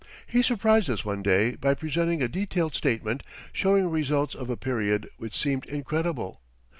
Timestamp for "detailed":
2.27-2.73